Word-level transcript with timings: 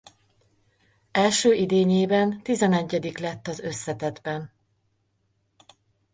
Első 1.11 1.53
idényében 1.53 2.41
tizenegyedik 2.43 3.17
lett 3.17 3.47
az 3.47 3.59
összetettben. 3.59 4.53